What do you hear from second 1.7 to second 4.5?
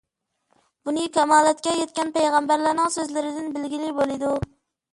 يەتكەن پەيغەمبەرلەرنىڭ سۆزلىرىدىن بىلگىلى بولىدۇ.